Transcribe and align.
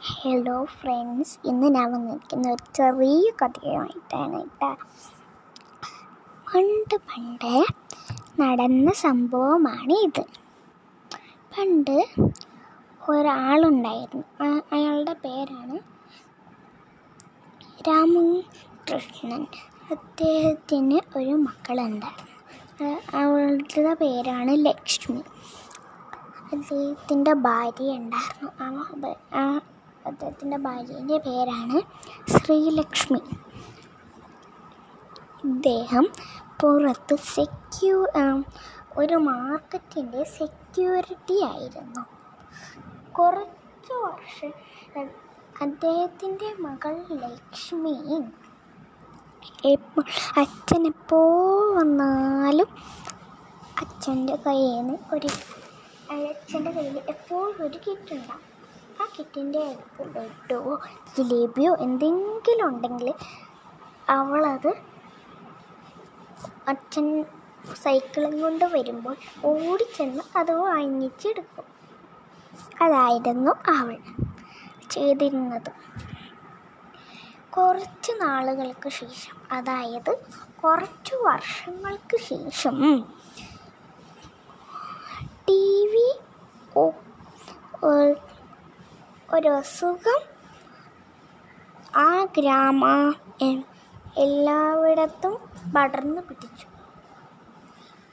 Hello 0.00 0.64
friends 0.64 1.38
ഇന്ന് 1.44 1.66
ഞാൻ 1.66 1.92
വന്നിരിക്കുന്ന 1.92 2.48
ഒരു 2.50 2.64
ചെറിയ 2.72 3.30
കഥയുമായിട്ടാണ് 3.32 4.38
കേട്ടോ. 4.40 4.68
പണ്ട് 6.46 6.94
പണ്ട് 7.08 7.52
നടന്ന 8.40 8.92
സംഭവമാണ് 9.02 9.92
ഇത്. 10.02 10.22
പണ്ട് 11.52 11.96
ഒരാളുണ്ടായിരുന്നു. 13.10 14.26
അയാളുടെ 14.72 15.12
പേരാണ് 15.24 15.76
രാമു 17.88 18.24
കൃഷ്ണൻ 18.90 19.42
അദ്ദേഹത്തിന് 19.90 21.00
ഒരു 21.16 21.34
മക്കളുണ്ടായിരുന്നു. 21.46 22.26
അവളുടെ 23.14 23.94
പേരാണ് 23.94 24.66
ലക്ഷ്മി. 24.66 25.22
അദ്ദേഹത്തിന്റെ 26.52 27.32
ഭാര്യ 27.46 27.90
ഉണ്ടായിരുന്നു 27.92 28.50
ആ 29.34 29.44
അദ്ദേഹത്തിന്റെ 30.10 30.58
ഭാര്യന്റെ 30.58 31.18
പേരാണ് 31.18 31.78
ശ്രീലക്ഷ്മി. 32.34 33.20
ഇദ്ദേഹം 35.44 36.06
പുറത്ത് 36.60 37.16
സെക്യൂ 37.34 37.96
ഒരു 38.96 39.16
മാർക്കറ്റിന്റെ 39.28 40.22
സെക്യൂരിറ്റി 40.38 41.36
ആയിരുന്നു. 41.50 42.02
കുറച്ച് 43.12 43.94
വർഷം 44.04 44.52
അദ്ദേഹത്തിന്റെ 45.62 46.48
മകൾ 46.60 46.94
ലക്ഷ്മി 47.22 47.94
എപ്പോൾ 49.64 50.04
അച്ഛൻ 50.36 50.86
എപ്പോൾ 50.86 51.26
വന്നാലും 51.76 52.68
അച്ഛന്റെ 53.82 54.36
കയ്യിൽ 54.44 54.76
നിന്ന് 54.78 54.96
ഒരു 55.12 55.30
അച്ഛന്റെ 56.12 56.70
കയ്യിൽ 56.70 56.98
എപ്പോഴും 57.08 57.56
ഒരു 57.66 57.78
കിറ്റുണ്ടാവും 57.86 58.46
ആ 59.00 59.06
കിറ്റിന്റെ 59.18 59.78
ലഡുവോ 60.00 60.80
ജിലേബിയോ 61.16 61.76
എന്തെങ്കിലും 61.76 62.68
ഉണ്ടെങ്കിൽ 62.68 63.14
അവളത് 64.08 64.72
അച്ഛൻ 66.68 67.24
സൈക്കിളും 67.82 68.40
കൊണ്ട് 68.40 68.64
വരുമ്പോൾ 68.64 69.16
ഓടിച്ചെന്ന് 69.44 70.38
അത് 70.38 70.52
വാങ്ങിച്ചെടുക്കും. 70.52 71.64
അതായിരുന്നു 72.82 73.50
അവൾ 73.50 73.98
ചെയ്തിരുന്നത്. 74.90 75.70
കുറച്ച് 77.50 78.12
നാളുകൾക്ക് 78.12 78.88
ശേഷം 78.88 79.36
അതായത് 79.52 80.24
കുറച്ച് 80.64 81.14
വർഷങ്ങൾക്ക് 81.14 82.16
ശേഷം 82.16 83.04
ടി 85.48 85.88
വി 85.92 86.09
ഒരു 89.34 89.48
അസുഖം 89.48 90.20
ആ 91.96 92.24
ഗ്രാമ 92.36 92.84
എല്ലാവിടത്തും 94.18 95.34
പടർന്നു 95.74 96.22
പിടിച്ചു. 96.28 96.66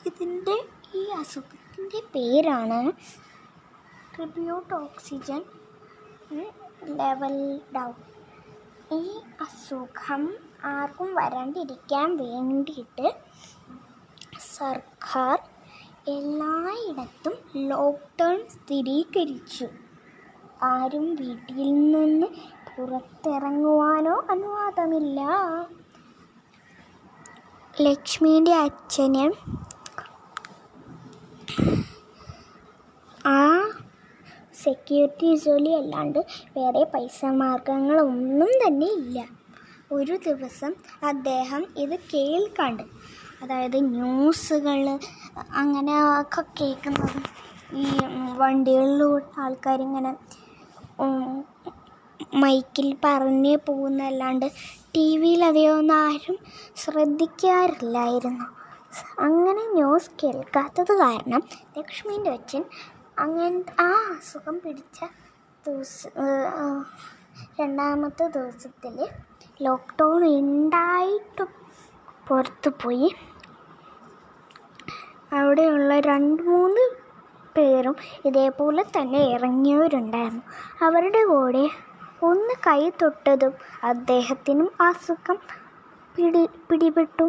ഇതിന്റെ 0.06 0.56
ഈ 0.96 1.02
അസുഖത്തിന്റെ 1.22 2.02
പേരാണ് 2.16 2.80
ട്രിബ്യൂട്ട് 4.14 4.74
ഓക്സിജൻ 4.74 5.42
ലെവൽ 7.00 7.38
ഡൗൺ. 7.76 7.96
ഈ 9.00 9.04
അസുഖം 9.42 10.24
ആർക്കും 10.66 11.10
വരാണ്ടിരിക്കാൻ 11.16 12.08
വേണ്ടിയിട്ട് 12.18 13.08
സർക്കാർ 14.56 15.38
എല്ലായിടത്തും 16.08 17.36
ലോക്ക്ഡൗൺ 17.72 18.40
സ്ഥിരീകരിച്ചു. 18.50 19.68
ആരും 20.64 21.16
വീട്ടിൽ 21.16 21.92
നിന്ന് 21.92 22.28
പുറത്തിറങ്ങുവാനോ 22.78 24.24
അനുവാദമില്ല. 24.30 25.20
ലക്ഷ്മിയുടെ 27.82 28.52
അച്ഛന് 28.52 29.32
ആ 33.26 33.70
സെക്യൂരിറ്റി 34.64 35.36
ജോലി 35.36 35.70
അല്ലാണ്ട് 35.70 36.20
വേറെ 36.58 36.84
പൈസ 36.84 37.26
മാർഗങ്ങളൊന്നും 37.26 38.48
തന്നെ 38.48 38.86
ഇല്ല. 38.86 39.26
ഒരു 39.92 40.20
ദിവസം 40.26 40.74
അദ്ദേഹം 41.04 41.66
ഇത് 41.78 42.00
കേൾക്കാണ്ട് 42.14 42.84
അതായത് 43.44 43.94
ന്യൂസുകൾ 43.94 45.00
അങ്ങനെ 45.52 46.22
ഒക്കെ 46.22 46.42
കേൾക്കുന്നത്. 46.42 47.20
ഈ 47.74 47.86
വണ്ടികളിലൂടെ 48.38 49.42
ആൾക്കാരിങ്ങനെ 49.42 50.18
മൈക്കിൽ 52.36 52.98
പറഞ്ഞു 53.04 53.58
പോകുന്നല്ലാണ്ട് 53.68 54.48
ടി 54.96 55.18
വിയിൽ 55.18 55.46
അധികമൊന്നും 55.46 55.98
ആരും 55.98 56.38
ശ്രദ്ധിക്കാറില്ലായിരുന്നു. 56.76 58.48
അങ്ങനെ 59.20 59.64
ന്യൂസ് 59.74 60.12
കേൾക്കാത്തത് 60.24 60.94
കാരണം 60.98 61.42
ലക്ഷ്മീന്റെ 61.78 62.32
അച്ഛൻ 62.32 62.64
അങ്ങനെ 63.18 63.64
ആ 63.80 63.90
അസുഖം 64.18 64.60
പിടിച്ച 64.60 65.00
ദിവസം 65.66 66.12
രണ്ടാമത്തെ 67.60 68.28
ദിവസത്തിൽ 68.28 68.96
ലോക്ക്ഡൗൺ 69.62 70.26
ഉണ്ടായിട്ടും 70.26 71.50
പുറത്തു 72.28 72.70
പോയി 72.84 73.10
അവിടെയുള്ള 75.32 76.00
രണ്ട് 76.00 76.44
മൂന്ന് 76.44 76.84
പേരും 77.58 77.96
ഇതേപോലെ 78.26 78.84
തന്നെ 78.96 79.22
ഇറങ്ങിയവരുണ്ടായിരുന്നു. 79.36 80.44
അവരുടെ 80.84 81.22
കൂടെ 81.24 81.66
ഒന്ന് 82.24 82.54
കൈ 82.68 82.82
തൊട്ടതും 83.02 83.54
അദ്ദേഹത്തിനും 83.84 84.70
അസുഖം 84.82 85.40
പിടി 86.16 86.44
പിടിപെട്ടു. 86.70 87.26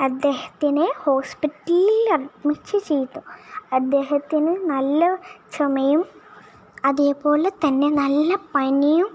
അദ്ദേഹത്തിനെ 0.00 0.86
ഹോസ്പിറ്റലിൽ 0.98 2.08
അഡ്മിറ്റ് 2.12 2.78
ചെയ്തു. 2.88 3.20
അദ്ദേഹത്തിന് 3.72 4.52
നല്ല 4.72 5.02
ചുമയും 5.56 6.04
അതേപോലെ 6.84 7.50
തന്നെ 7.64 7.88
നല്ല 8.02 8.30
പനിയും 8.54 9.10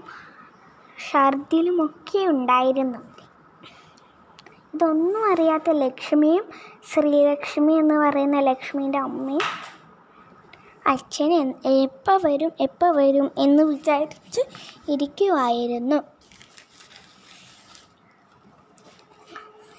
ഛർദിലുമൊക്കെ 1.10 2.20
ഉണ്ടായിരുന്നു. 2.26 3.00
ഇതൊന്നും 4.74 5.22
അറിയാത്ത 5.32 5.70
ലക്ഷ്മിയും 5.82 6.44
ശ്രീലക്ഷ്മി 6.90 7.72
എന്ന് 7.72 7.94
പറയുന്ന 7.94 8.38
ലക്ഷ്മിന്റെ 8.40 8.98
അമ്മയും 8.98 9.46
അച്ഛൻ 10.86 11.30
എപ്പോൾ 11.66 12.16
വരും 12.26 12.52
എപ്പോൾ 12.60 12.90
വരും 12.96 13.30
എന്ന് 13.38 13.62
വിചാരിച്ച് 13.62 14.42
ഇരിക്കുമായിരുന്നു 14.92 15.98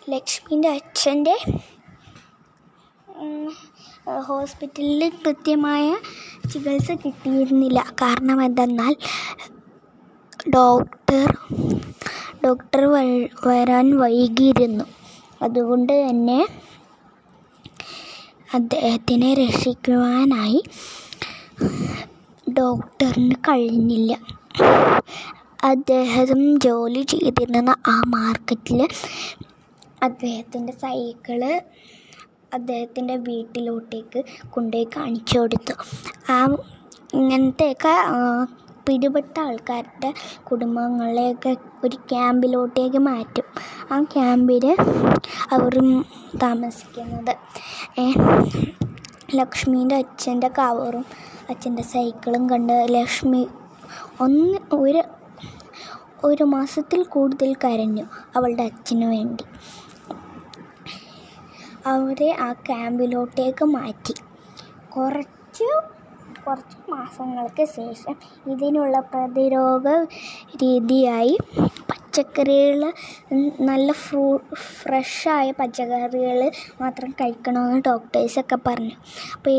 ലക്ഷ്മിന്റെ 0.09 0.69
അച്ഛന്റെ 0.69 1.35
ഹോസ്പിറ്റലിൽ 4.25 5.03
കൃത്യമായ 5.09 5.85
ചികിത്സ 6.51 6.91
കിട്ടിയിരുന്നില്ല. 6.91 7.79
കാരണം 8.01 8.39
എന്തെന്നാൽ 8.45 8.93
ഡോക്ടർ 10.55 11.29
ഡോക്ടർ 12.45 12.83
വരാൻ 13.47 13.87
വൈകിയിരുന്നു. 13.99 14.85
അതുകൊണ്ട് 15.41 15.93
തന്നെ 16.09 16.39
അദ്ദേഹത്തിനെ 18.53 19.33
രക്ഷിക്കുവാനായി 19.33 20.59
ഡോക്ടറിന് 22.59 23.35
കഴിഞ്ഞില്ല. 23.35 24.13
അദ്ദേഹം 25.63 26.57
ജോലി 26.57 27.01
ചെയ്തിരുന്ന 27.01 27.75
ആ 27.87 28.01
മാർക്കറ്റിൽ 28.07 28.87
അദ്ദേഹത്തിന്റെ 30.03 30.73
സൈക്കിൾ 30.73 31.41
അദ്ദേഹത്തിന്റെ 32.53 33.15
വീട്ടിലോട്ടേക്ക് 33.15 34.19
കൊണ്ടുപോയി 34.49 34.87
കാണിച്ചു 34.97 35.39
കൊടുത്തു. 35.39 35.73
ആ 36.31 36.37
ഇങ്ങനത്തെയൊക്കെ 37.13 37.95
പിടിപെട്ട 38.87 39.39
ആൾക്കാരുടെ 39.39 40.13
കുടുംബങ്ങളെയൊക്കെ 40.43 41.57
ഒരു 41.83 41.95
ക്യാമ്പിലോട്ടേക്ക് 41.95 42.97
മാറ്റും. 42.97 43.43
ആ 43.91 44.03
ക്യാമ്പിൽ 44.03 44.75
അവർ 45.51 46.03
താമസിക്കുന്നത്. 46.43 47.35
ലക്ഷ്മീന്റെ 49.35 49.95
അച്ഛന്റെ 49.95 50.47
കവറും 50.47 51.05
അച്ഛന്റെ 51.49 51.83
സൈക്കിളും 51.83 52.49
കണ്ട് 52.49 52.87
ലക്ഷ്മി 52.89 53.47
ഒന്ന് 54.21 54.57
ഒരു 54.73 55.03
ഒരു 56.23 56.43
മാസത്തിൽ 56.43 57.03
കൂടുതൽ 57.03 57.53
കരഞ്ഞു 57.53 58.03
അവളുടെ 58.35 58.63
അച്ഛന് 58.63 59.05
വേണ്ടി. 59.05 59.43
അവരെ 61.85 62.35
ആ 62.39 62.53
ക്യാമ്പിലോട്ടേക്ക് 62.53 63.65
മാറ്റി. 63.65 64.15
കുറച്ച് 64.97 65.94
കുറച്ച് 66.45 66.77
മാസങ്ങൾക്ക് 66.91 67.65
ശേഷം 67.71 68.15
ഇതിനുള്ള 68.51 68.97
പ്രതിരോധ 69.11 69.87
രീതിയായി 70.55 71.35
പച്ചക്കറികൾ 72.17 72.81
നല്ല 73.61 73.91
ഫ്രൂ 73.91 74.21
ഫ്രഷായ 74.55 75.47
പച്ചക്കറികൾ 75.51 76.37
മാത്രം 76.81 77.09
കഴിക്കണമെന്ന് 77.11 77.79
ഡോക്ടേഴ്സൊക്കെ 77.87 78.57
പറഞ്ഞു. 78.67 78.93
അപ്പോൾ 79.35 79.55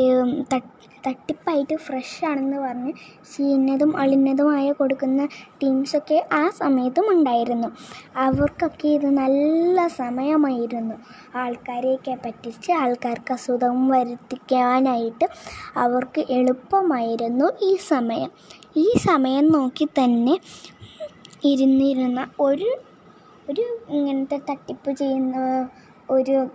തട്ടിപ്പായിട്ട് 1.06 1.76
ഫ്രഷാണെന്ന് 1.76 2.58
പറഞ്ഞ് 2.58 2.92
ചീഞ്ഞതും 3.32 3.92
അളിഞ്ഞതുമായ 3.96 4.72
കൊടുക്കുന്ന 4.72 5.28
ടീംസൊക്കെ 5.62 6.18
ആ 6.32 6.42
സമയത്തും 6.50 7.06
ഉണ്ടായിരുന്നു. 7.10 7.68
അവർക്കൊക്കെ 8.16 8.88
ഇത് 8.88 9.08
നല്ല 9.18 9.86
സമയമായിരുന്നു. 9.96 10.96
ആൾക്കാരെയൊക്കെ 11.34 12.16
പറ്റിച്ച് 12.24 12.72
ആൾക്കാർക്ക് 12.72 13.32
അസുഖം 13.32 13.88
വരുത്തിക്കാനായിട്ട് 13.88 15.28
അവർക്ക് 15.76 16.24
എളുപ്പമായിരുന്നു 16.30 17.48
ഈ 17.62 17.72
സമയം. 17.88 18.32
ഈ 18.76 18.86
സമയം 18.98 19.46
നോക്കി 19.48 19.88
തന്നെ 19.98 20.34
ഇരുന്നിരുന്ന 21.44 22.28
ഒരു 22.40 22.78
ഒരു 23.50 23.64
ഇങ്ങനത്തെ 23.88 24.40
തട്ടിപ്പ് 24.50 24.90
ചെയ്യുന്ന 24.92 25.36
ഒരു 26.10 26.48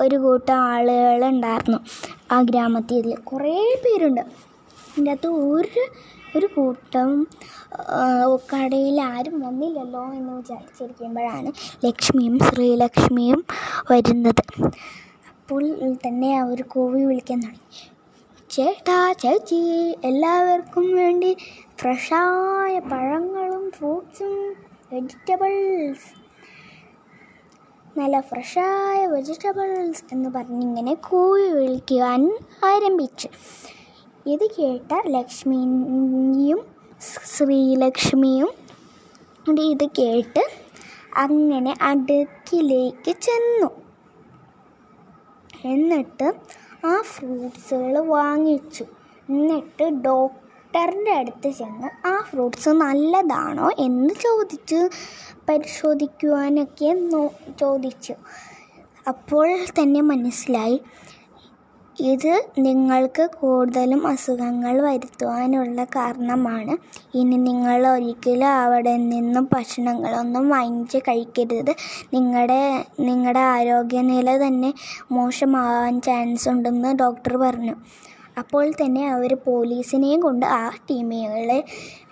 ഒരു 0.00 0.16
കൂട്ടം 0.16 0.54
ആളുകളുണ്ടായിരുന്നു 0.54 1.78
ആ 2.32 2.42
ഗ്രാമത്തിൽ. 2.42 3.14
കുറേ 3.14 3.80
പേരുണ്ട്. 3.84 4.20
അതിന്റെ 4.20 5.10
അകത്ത് 5.10 5.26
ഒരു 5.26 5.84
ഒരു 6.36 6.46
കൂട്ടം 6.46 7.26
കടയിൽ 8.54 9.00
ആരും 9.00 9.40
വന്നില്ലല്ലോ 9.40 10.12
എന്ന് 10.12 10.32
വിചാരിച്ചിരിക്കുമ്പോഴാണ് 10.32 11.52
ലക്ഷ്മിയും 11.86 12.38
ശ്രീലക്ഷ്മിയും 12.38 13.44
വരുന്നത്. 13.90 14.44
അപ്പോൾ 15.30 15.62
തന്നെ 16.06 16.38
അവർ 16.38 16.62
കോവി 16.62 17.04
വിളിക്കാൻ 17.04 17.40
തുടങ്ങി. 17.40 17.93
ചേട്ടാ 18.54 18.96
ചേച്ചി 19.12 19.58
എല്ലാവർക്കും 20.08 20.84
വേണ്ടി 20.92 21.30
ഫ്രഷായ 21.80 22.72
പഴങ്ങളും 22.90 23.64
ഫ്രൂട്ട്സും 23.76 24.34
വെജിറ്റബിൾസ് 24.92 26.10
നല്ല 27.98 28.20
ഫ്രഷായ 28.20 29.00
വെജിറ്റബിൾസ് 29.06 30.04
എന്ന് 30.12 30.30
പറഞ്ഞിങ്ങനെ 30.36 30.94
കൂവി 31.08 31.46
വിളിക്കുവാൻ 31.48 32.22
ആരംഭിച്ചു. 32.70 33.28
ഇത് 34.26 34.46
കേട്ട 34.58 34.92
ലക്ഷ്മിയും 35.06 36.60
ശ്രീലക്ഷ്മിയും 37.32 38.50
ഇത് 39.72 39.86
കേട്ട് 40.00 40.44
അങ്ങനെ 41.24 41.74
അടുക്കിലേക്ക് 41.90 43.14
ചെന്നു. 43.26 43.70
എന്നിട്ട് 45.72 46.28
ആ 46.84 47.02
ഫ്രൂട്ട്സുകൾ 47.02 47.98
വാങ്ങിച്ചു. 47.98 48.84
എന്നിട്ട് 49.30 49.84
ഡോക്ടറിന്റെ 49.84 51.12
അടുത്ത് 51.12 51.50
ചെന്ന് 51.50 52.06
ആ 52.06 52.22
ഫ്രൂട്ട്സ് 52.30 52.68
നല്ലതാണോ 52.68 53.70
എന്ന് 53.78 54.14
ചോദിച്ചു. 54.14 54.88
പരിശോധിക്കുവാനൊക്കെ 55.48 57.08
ചോദിച്ചു. 57.60 58.14
അപ്പോൾ 59.08 59.58
തന്നെ 59.82 60.00
മനസ്സിലായി. 60.00 60.80
ഇത് 62.00 62.44
നിങ്ങൾക്ക് 62.58 63.30
കൂടുതലും 63.40 64.06
അസുഖങ്ങൾ 64.06 64.80
വരുത്തുവാനുള്ള 64.80 65.84
കാരണമാണ്. 65.84 66.76
ഇനി 67.14 67.36
നിങ്ങൾ 67.36 67.86
ഒരിക്കലും 67.86 68.46
അവിടെ 68.46 68.96
നിന്നും 68.96 69.48
ഭക്ഷണങ്ങളൊന്നും 69.52 70.48
വാങ്ങിച്ച് 70.48 70.98
കഴിക്കരുത്. 70.98 71.74
നിങ്ങളുടെ 72.14 72.84
നിങ്ങളുടെ 73.00 73.40
ആരോഗ്യനില 73.40 74.46
തന്നെ 74.46 74.74
മോശമാവാൻ 75.12 76.00
ചാൻസ് 76.00 76.48
ഉണ്ടെന്ന് 76.48 76.98
ഡോക്ടർ 76.98 77.36
പറഞ്ഞു. 77.36 77.76
അപ്പോൾ 78.38 78.70
തന്നെ 78.70 79.08
അവർ 79.08 79.34
പോലീസിനെയും 79.34 80.20
കൊണ്ട് 80.20 80.46
ആ 80.46 80.68
ടീമുകളെ 80.68 81.64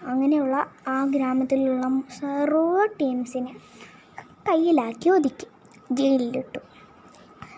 അങ്ങനെയുള്ള 0.06 0.66
ആ 0.88 1.04
ഗ്രാമത്തിലുള്ള 1.04 2.02
സർവ 2.20 2.84
ടീംസിനെ 2.84 3.54
കയ്യിലാക്കി 4.48 5.08
ഒതുക്കി 5.08 5.46
ജയിലിലിട്ടു. 5.92 6.71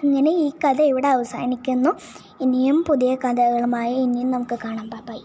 അങ്ങനെ 0.04 0.30
ഈ 0.44 0.48
കഥ 0.64 0.80
ഇവിടെ 0.92 1.08
അവസാനിക്കുന്നു. 1.08 1.92
ഇനിയും 2.40 2.78
പുതിയ 2.88 3.12
കഥകളുമായി 3.14 3.94
ഇനിയും 3.94 4.30
നമുക്ക് 4.30 4.58
കാണാം. 4.64 4.88
ബൈ 5.08 5.22